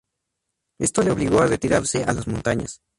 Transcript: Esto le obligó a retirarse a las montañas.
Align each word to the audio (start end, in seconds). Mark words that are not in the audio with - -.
Esto 0.79 1.03
le 1.03 1.11
obligó 1.11 1.41
a 1.41 1.45
retirarse 1.45 2.03
a 2.03 2.13
las 2.13 2.25
montañas. 2.27 2.81